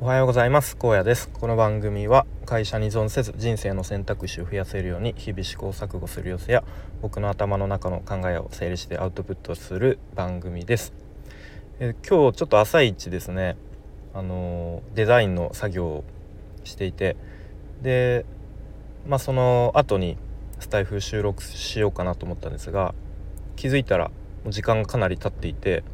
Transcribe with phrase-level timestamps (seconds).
[0.00, 0.76] おはようございます。
[0.76, 1.28] 高野です。
[1.28, 6.64] この番組は会社に依存せず人生の選択肢を増やせるように日々試行錯誤する様子や
[7.00, 10.92] 僕の頭の中の考えを整理してアウトプットする番組です。
[11.78, 13.56] え今日ちょっと朝一ですね。
[14.12, 16.04] あのデザインの作業を
[16.64, 17.16] していて
[17.80, 18.26] で
[19.06, 20.18] まあその後に
[20.58, 22.94] スタイフ収録しようかなと思ったんですが
[23.54, 24.10] 気づいたら
[24.48, 25.84] 時間がかなり経っていて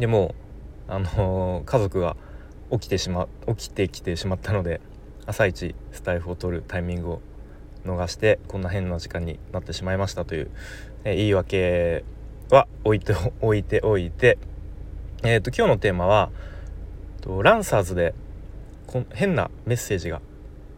[0.00, 0.34] でも
[0.88, 2.16] あの家族が
[2.74, 4.80] 起きてしま起きてきてしまったので
[5.26, 7.22] 朝一スタイフを取るタイミングを
[7.84, 10.50] 逃してこんな変な時間になってしまいましたという、
[11.04, 12.02] え言い訳
[12.50, 14.38] は置いてお いておいて
[15.22, 16.30] えっ、ー、と今日のテーマは
[17.20, 18.14] とランサーズで
[18.86, 20.20] こ変なメッセージが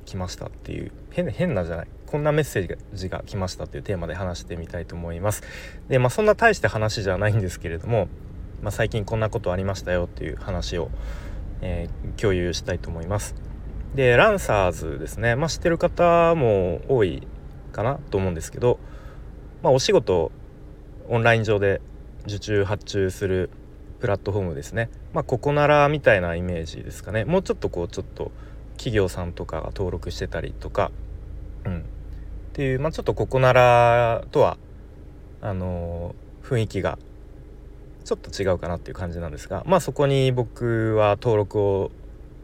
[0.05, 5.43] 来ましたっていう変変なじゃないこんなメッセージが来ましたっていうテーマで話してみたいと思います。
[5.89, 8.09] でまあそんな大して話じゃないんですけれども、
[8.63, 10.91] まあ、最近こんなことありましたよっていう話を
[11.61, 13.35] えー、共有したいと思います。
[13.95, 17.27] でランサーズですね、まあ、知ってる方も多い
[17.73, 18.79] かなと思うんですけど、
[19.63, 20.33] まあ、お仕事
[21.09, 21.81] オンライン上で
[22.27, 23.51] 受注発注する
[24.01, 27.25] プラットフォームですね、まあ、ここならみたいなイメージですかね。
[27.25, 28.33] もうちょっとこうちょっと
[28.77, 30.91] 企業さんとかが登録してたりとか、
[31.65, 31.83] うん、っ
[32.53, 34.59] ていう、まあ、ちょっとここならとは
[35.41, 36.99] あのー、雰囲気が
[38.07, 41.91] ちょっと違うかなっていう感じなんですがまあそこに僕は登録を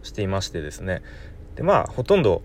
[0.02, 1.02] していましてですね。
[1.54, 2.42] でまあほとんど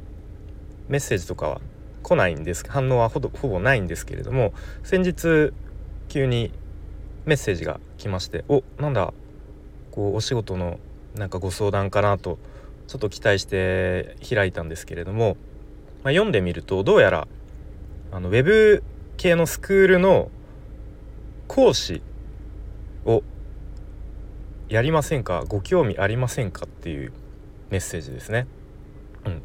[0.87, 1.61] メッセージとかは
[2.03, 2.63] 来ないんです。
[2.69, 5.51] 反応はほぼないんですけれども先日
[6.09, 6.51] 急に
[7.25, 9.11] メッセージが来ましておなんだ
[9.89, 10.79] こうお仕事の
[11.15, 12.37] なんかご相談かなと
[12.85, 15.37] ちょっと期待して開いたんですけれども、
[16.03, 17.27] まあ、読んでみるとどうやら
[18.11, 18.83] あのウェブ
[19.17, 20.29] 系のスクールの
[21.47, 22.03] 講師
[23.07, 23.23] を
[24.69, 25.45] やりませんか？
[25.47, 26.65] ご興味ありませんか？
[26.65, 27.11] っていう
[27.71, 28.45] メッセージですね。
[29.25, 29.41] うん、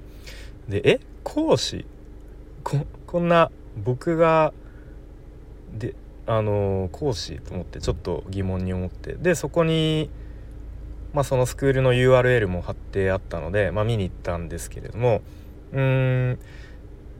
[0.69, 1.01] でえ？
[1.23, 1.87] 講師？
[2.65, 4.53] ここんな僕が
[5.73, 5.95] で
[6.27, 9.15] あの講師と思ってちょっと疑問に思って。
[9.15, 10.11] でそこに、
[11.13, 15.23] まあ、そのスクールの URL も貼ってあったので、まあ、見に行ったんですけれども
[15.73, 16.39] うーん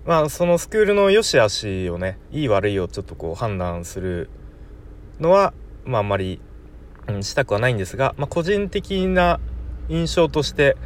[0.05, 4.29] まあそのスクールの良し悪しをねいい悪いをちょっとこう判断する
[5.21, 5.55] のは
[5.85, 6.41] まあ、あんまり、
[7.09, 9.41] うん、したくはないんですが、まあ、個人的な
[9.89, 10.77] 印象として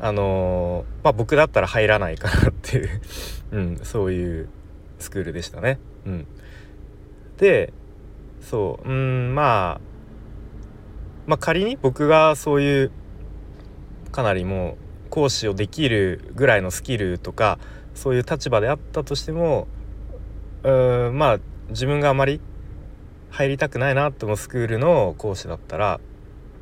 [0.00, 3.00] あのー、まあ、僕だったら入らないかなっていう
[3.52, 4.48] うん、そういう
[4.98, 5.78] スクールでしたね。
[6.06, 6.26] うん、
[7.38, 7.72] で
[8.40, 9.80] そううんまあ
[11.28, 12.90] まあ仮に僕がそういう
[14.10, 17.60] かなりもう講師をできるぐらいのスキルとか
[17.94, 19.68] そういう立場であったとしても
[20.64, 22.40] うんまあ自分があまり
[23.32, 26.00] 入りたくないなと思うスクールの講師だったら、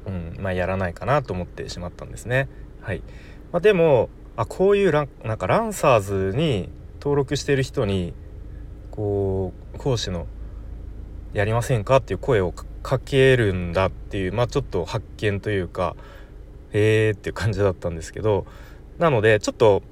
[0.07, 2.49] うんまあ、やらないかなと思ってしまったんですね。
[2.81, 3.03] はい
[3.51, 6.71] まあ、でもあこういうランなんかランサーズに
[7.01, 8.15] 登録してる人に
[8.93, 10.29] こう講師の
[11.35, 15.97] 「やりませんか?」っていう声をかけるんだっていうまあちょっと発見というか
[16.73, 18.47] ええー、っていう感じだったんですけど
[18.99, 19.83] なのでちょっと、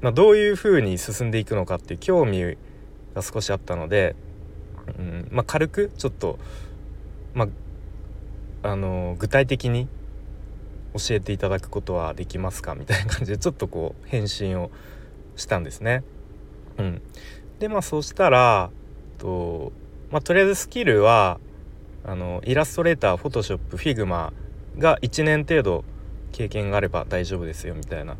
[0.00, 2.56] まあ、どういう風に進んでいくのかっていう興味
[3.14, 4.14] が少しあったので
[4.96, 5.28] うん。
[5.30, 6.38] まあ、軽くちょっと、
[7.34, 7.46] ま
[8.62, 9.88] あ、あの具体的に
[10.94, 12.74] 教えていただくことはできますか？
[12.74, 14.70] みたいな感じでちょっとこう返信を
[15.36, 16.02] したんですね。
[16.78, 17.02] うん、
[17.58, 18.70] でまあそうしたら
[19.18, 19.72] と、
[20.10, 21.38] まあ、とりあえずスキルは
[22.04, 24.32] あのイラストレーターフォトショップフィグマ
[24.78, 25.84] が1年程度
[26.32, 28.18] 経験があれば大丈夫ですよみたいな、うん、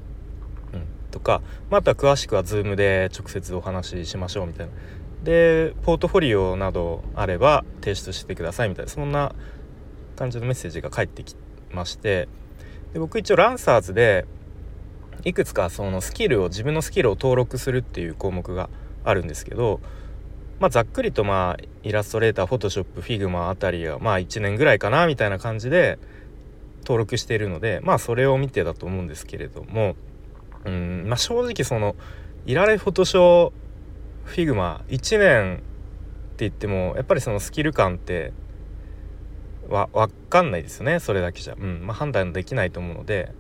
[1.11, 1.41] とか、
[1.71, 4.73] まあ、とは詳しくは Zoom で直接お話ししましょうみたいな。
[5.23, 9.35] でポートフォリオなどあれば提出してくださいみたいなそんな
[10.17, 11.35] 感じのメッセージが返ってき
[11.73, 12.29] まして
[12.93, 14.27] で僕一応ランサーズで
[15.25, 18.71] いくつかそのスキルを自分のスキルを登録するっていう項目が
[19.05, 19.81] あるんですけど、
[20.61, 25.99] まあ、ざっくりとまあ Illustrator Photoshop Figma あたりがまあ1年ぐらいかなみたいな感じで
[26.83, 29.97] 登録しているのでまあそれを見てだと思うんですけれども
[30.65, 31.97] うんまあ正直その
[32.47, 35.65] イラレフォトショ Figma 1年って
[36.41, 38.33] 言ってもやっぱりそのスキル感って
[39.69, 43.33] わ分かんないですよねそれだけじゃ、うんまあ、判断できないと思うので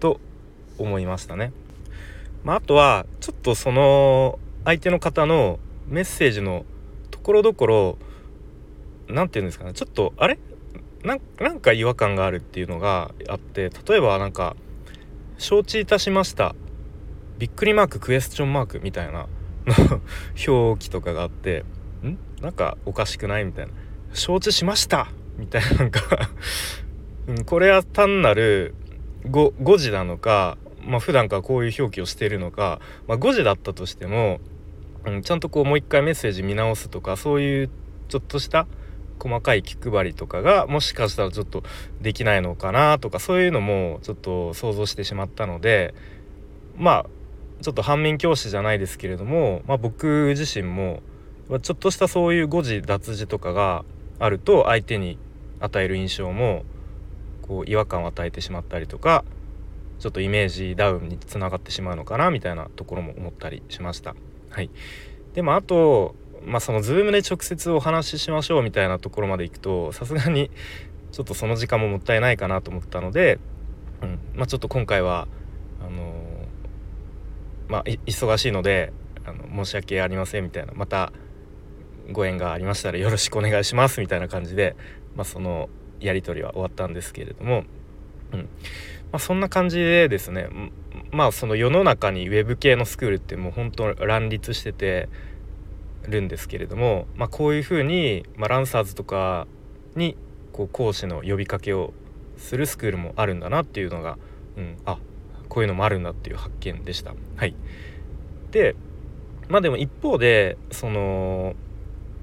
[0.00, 0.20] と
[0.78, 1.52] 思いましたね。
[2.42, 6.64] まあ、あとはちょっとその相手の方のメッセージの
[7.10, 7.98] ところどころ
[9.08, 10.38] 何て言うんですかねちょっとあれ？
[11.02, 14.56] なんか違和感があるっていうのがあって例えばなんか
[15.38, 16.54] 「承知いたしました」
[17.40, 19.26] びっくりマーククエスチョンマークみたいな
[20.46, 21.64] 表記とかがあって
[22.04, 22.18] ん？
[22.42, 23.72] なんかおかしくないみたいな。
[24.12, 25.08] 承知しました
[25.38, 26.30] みたいななんか
[27.28, 28.74] うん、これは単なる
[29.30, 32.78] 誤誤字なのかまあ普段からこういう表記をしているのか、
[33.08, 34.40] まあ、誤字だったとしても、
[35.06, 37.70] うん、ちゃんとこうもう一回メッセージ見直すとかそういう
[38.08, 38.66] ちょっとした
[39.18, 41.62] 細かい気配りとかがもしかしたらちょっと
[42.02, 45.94] できないのかなとかそういうのもちょっと想像してしまったので
[46.76, 47.19] まあ
[47.62, 51.02] ちょっと反面教師じゃないですけれども、まあ、僕自身も
[51.62, 53.84] ちょっとしたそういう誤字脱字とかが
[54.18, 55.18] あると相手に
[55.58, 56.64] 与える印象も
[57.42, 59.24] こう違和感を与えてしまったりとか
[59.98, 64.14] ちょっとイメージダウンにつながってしまうのかなみたいなところも思ったりしました。
[64.48, 64.70] はい、
[65.34, 66.14] でもあと
[66.44, 70.50] まあその Zoom で直接お話ししましょうみたいなところまで行くとさすがに
[71.12, 73.38] ちょっとその時間ももったいないかなと思ったので、
[74.02, 75.28] うんまあ、ちょっと今回は、
[77.70, 78.92] まあ忙しいので
[79.24, 81.12] あの申し訳ありませんみたいなまた
[82.10, 84.76] ご縁がありましたらよろしくお願いしますみたいな感じで、
[85.14, 85.68] まあ、その
[86.00, 87.64] やり取りは終わったんですけれども、
[88.32, 88.40] うん。
[89.12, 90.48] まあ、そんな感じでですね
[91.10, 95.08] まあその世の中にウェブ系のスクールってもう本当乱立してて
[96.08, 99.46] るんですけれども、まあ、こういうふうに、まあ、ランサーズとか
[99.94, 100.16] に
[100.52, 101.92] こう講師の呼びかけを
[102.36, 104.18] するスクールもあるんだなっていうのが、
[104.56, 104.98] うん、あ
[105.50, 107.12] こういうのもあるんだっていう発見でした。
[107.36, 107.54] はい、
[108.52, 108.74] で
[109.48, 111.54] まあでも一方でその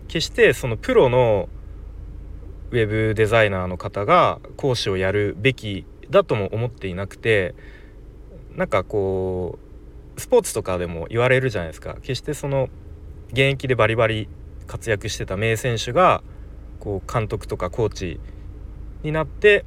[0.07, 1.49] 決してそのプロの
[2.71, 7.53] ウェブデザイナーの方が講師をやるべきだとも思っていなくて
[8.55, 9.59] なんかこ
[10.15, 12.69] うスポーツとかでも言われるじゃないですか決してその
[13.29, 14.27] 現役でバリバリ
[14.65, 16.23] 活躍してた名選手が
[16.79, 18.19] こう監督とかコーチ
[19.03, 19.65] になって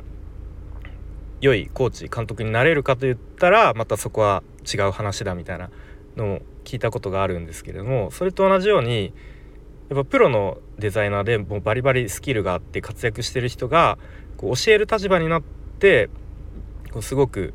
[1.40, 4.42] 良いコーチ監督になれるかといったらまたそこは
[4.72, 5.70] 違う話だみたいな
[6.16, 9.12] のを聞いたことがあるんですけれどもそれと同じように
[9.88, 13.98] やっぱプロのデザイナーでもうバリバリスキルがあって活躍してる人が
[14.36, 15.42] こう教える立場になっ
[15.78, 16.10] て
[16.92, 17.54] こうすごく、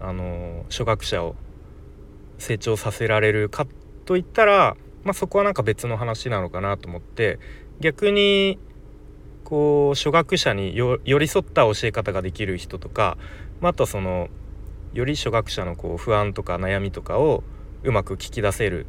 [0.00, 1.34] あの初学者を
[2.38, 3.66] 成長させられるか
[4.04, 7.38] といったら、まあ、そこはなんか別の話なのかなと思って
[7.80, 8.58] 逆に
[9.44, 13.18] こう初学者に寄り添った教え方ができる人とか、
[13.60, 14.28] まあ、あとその
[14.94, 17.44] より初学者のこう不安とか悩みとかを
[17.82, 18.86] うまく聞き出せる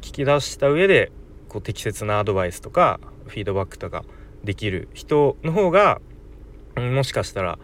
[0.00, 1.10] 聞き出した上で
[1.48, 4.04] こう適切なアドバイスとかフィードバックとか
[4.44, 6.00] できる人の方が
[6.76, 7.58] もしかしたら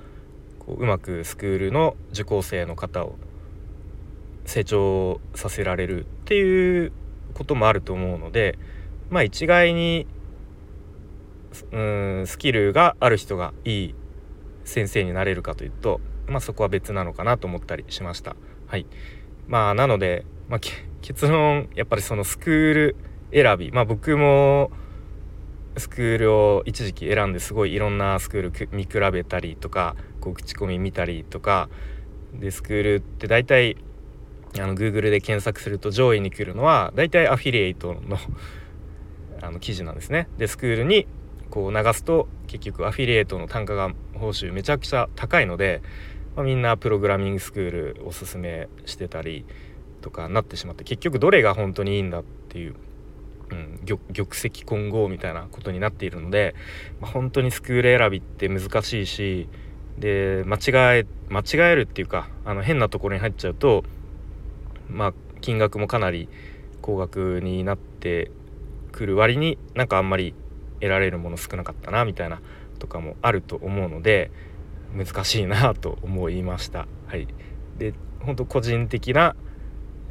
[0.59, 3.15] こううまくスクールの受講生の方を
[4.47, 6.93] 成長させられるっていう
[7.35, 8.59] こともあると思うので
[9.11, 10.06] まあ一概に
[11.73, 13.95] うんスキルがある人がいい
[14.65, 18.37] 先生になれるかというと、まあ、そこは別なのかなと思ったりしました。
[18.67, 18.87] はい、
[19.49, 20.61] まあなので、まあ、
[21.03, 22.97] 結論やっぱりそのスクール
[23.33, 24.71] 選びまあ僕も
[25.77, 31.69] スクールを一時期選んですごいいろんなスクール見比べたりとかこう口コミ見たりとか
[32.35, 33.77] でスクールって大体
[34.59, 38.19] あの Google で検索すると上位に来るのは大体アフィリエイトの
[39.41, 40.29] あの記事なんですね。
[40.39, 41.07] でスクールに
[41.53, 45.83] こう流すと結局アフィリエイトの単価が報酬めちゃくちゃ高いので、
[46.35, 49.45] まあ、みんなプログラミングスクールおすすめしてたり
[50.01, 52.75] とかなってしまって結局どれが本当にいいんだっていう
[53.51, 56.55] うん、玉石混合みたいなことになっているので、
[57.03, 59.47] まあ、本当にスクール選びって難しいし
[59.99, 63.85] で間違え間違えるっていうかあの変なところに入っちゃうと
[64.89, 66.31] まあ金額もかなり
[66.81, 68.31] 高額になって
[68.91, 70.35] くる割になんかあんまり
[70.82, 72.41] 得られるもの少なかったなみたいな
[72.81, 74.32] とかもあると思うので
[74.94, 76.89] 難しいなと思いました。
[77.06, 77.29] はい、
[77.79, 79.36] で本当個人的な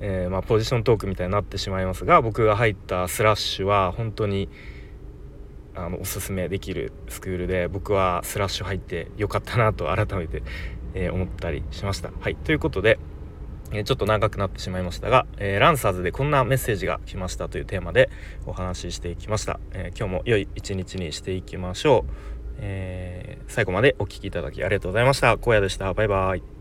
[0.04, 4.50] えー、まあ、ポジショントークみたいになってしまいますが僕が入ったスラッシュは本当に
[5.76, 10.42] あのおすすめできるスクールで僕はスラッシュ入ってよかったなと改めて、
[10.96, 12.12] えー、思ったりしました。
[12.20, 12.98] はいということで、
[13.74, 18.10] え、ちょっと長くなってしまいましたが、えランサーズでこんなメッセージが来ましたというテーマで
[18.46, 19.60] お話ししていきました。
[19.74, 22.12] え今日も良い一日にしていきましょう。
[22.60, 25.32] え最後までお聴きいただきありがとうございました。
[25.32, 25.94] 荒野でした。
[25.94, 26.61] バイバイ。